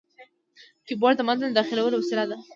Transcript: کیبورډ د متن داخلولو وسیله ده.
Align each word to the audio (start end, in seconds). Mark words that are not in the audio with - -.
کیبورډ 0.85 1.15
د 1.17 1.21
متن 1.27 1.49
داخلولو 1.53 1.97
وسیله 2.01 2.25
ده. 2.29 2.37